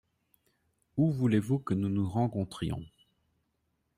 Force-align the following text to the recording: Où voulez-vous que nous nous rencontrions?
Où 0.97 1.11
voulez-vous 1.11 1.59
que 1.59 1.75
nous 1.75 1.87
nous 1.87 2.09
rencontrions? 2.09 2.83